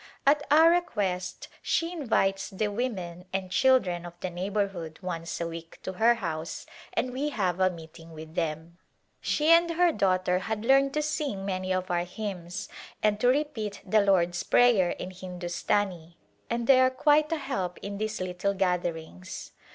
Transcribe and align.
At 0.25 0.41
our 0.49 0.71
request 0.71 1.47
she 1.61 1.91
invites 1.93 2.49
the 2.49 2.69
women 2.69 3.25
and 3.31 3.51
children 3.51 4.03
of 4.03 4.19
the 4.19 4.31
neighborhood 4.31 4.97
once 5.03 5.39
a 5.39 5.47
week 5.47 5.79
to 5.83 5.93
her 5.93 6.15
house 6.15 6.65
and 6.93 7.13
we 7.13 7.29
have 7.29 7.59
a 7.59 7.69
meeting 7.69 8.11
with 8.11 8.33
them. 8.33 8.79
She 9.21 9.49
and 9.51 9.69
her 9.69 9.91
daughter 9.91 10.39
had 10.39 10.65
learned 10.65 10.95
to 10.95 11.03
sing 11.03 11.45
many 11.45 11.71
of 11.71 11.91
our 11.91 12.03
hymns 12.05 12.67
and 13.03 13.19
to 13.19 13.27
repeat 13.27 13.79
the 13.85 14.01
Lord's 14.01 14.41
Prayer 14.41 14.89
in 14.89 15.11
Hindustani 15.11 16.17
and 16.49 16.65
they 16.65 16.79
are 16.79 16.89
quite 16.89 17.31
a 17.31 17.37
help 17.37 17.77
in 17.83 17.99
these 17.99 18.19
little 18.19 18.55
gatherings. 18.55 19.51